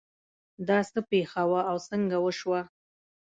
دا 0.67 0.79
څه 0.93 0.99
پېښه 1.11 1.41
وه 1.49 1.61
او 1.69 1.77
څنګه 1.89 2.17
وشوه 2.19 2.61